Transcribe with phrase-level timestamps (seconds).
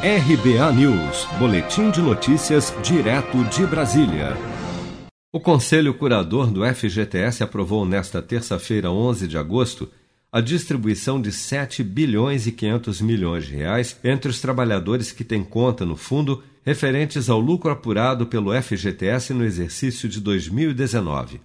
[0.00, 4.36] RBA News, Boletim de Notícias, direto de Brasília.
[5.32, 9.90] O Conselho Curador do FGTS aprovou nesta terça-feira, 11 de agosto,
[10.30, 15.42] a distribuição de 7 bilhões e 500 milhões de reais entre os trabalhadores que têm
[15.42, 21.40] conta no fundo referentes ao lucro apurado pelo FGTS no exercício de 2019.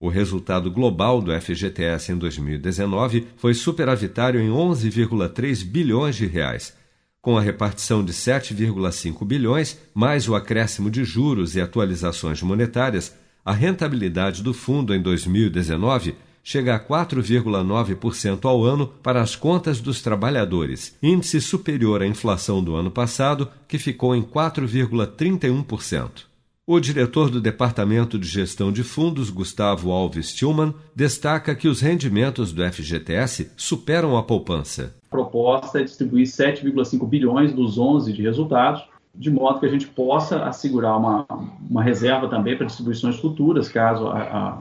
[0.00, 6.79] O resultado global do FGTS em 2019 foi superavitário em 11,3 bilhões de reais
[7.22, 13.52] com a repartição de 7,5 bilhões, mais o acréscimo de juros e atualizações monetárias, a
[13.52, 20.96] rentabilidade do fundo em 2019 chega a 4,9% ao ano para as contas dos trabalhadores,
[21.02, 26.30] índice superior à inflação do ano passado, que ficou em 4,31%.
[26.66, 32.52] O diretor do Departamento de Gestão de Fundos, Gustavo Alves Tillman, destaca que os rendimentos
[32.52, 34.94] do FGTS superam a poupança.
[35.10, 40.44] Proposta é distribuir 7,5 bilhões dos 11 de resultados, de modo que a gente possa
[40.44, 41.26] assegurar uma,
[41.68, 44.58] uma reserva também para distribuições futuras, caso a, a,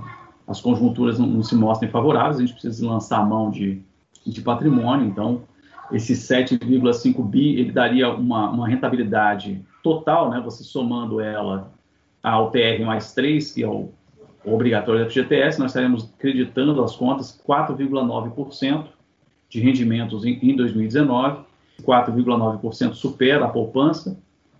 [0.48, 3.80] as conjunturas não, não, se mostrem favoráveis, a gente precisa lançar a mão de,
[4.26, 5.44] de patrimônio, então
[5.92, 11.72] esse 7,5 bi ele daria uma, uma rentabilidade total, né, você somando ela
[12.24, 13.90] ao TR mais 3, que é o
[14.44, 18.88] obrigatório da FGTS, nós estaremos creditando as contas 4,9%
[19.50, 21.44] de rendimentos em, em 2019,
[21.82, 24.18] 4,9% supera a poupança,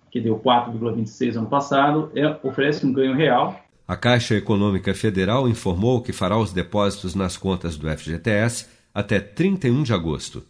[0.10, 3.60] que deu 4,26% ano passado, é, oferece um ganho real.
[3.88, 9.84] A Caixa Econômica Federal informou que fará os depósitos nas contas do FGTS até 31
[9.84, 10.44] de agosto.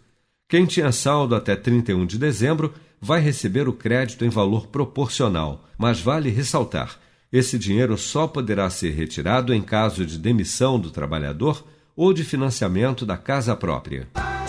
[0.48, 6.02] Quem tinha saldo até 31 de dezembro vai receber o crédito em valor proporcional, mas
[6.02, 6.98] vale ressaltar:
[7.31, 11.64] esse dinheiro só poderá ser retirado em caso de demissão do trabalhador
[11.96, 14.08] ou de financiamento da casa própria.